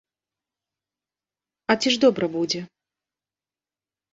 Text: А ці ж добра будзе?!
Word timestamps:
А 1.73 1.75
ці 1.81 1.87
ж 1.97 2.01
добра 2.07 2.25
будзе?! 2.37 2.59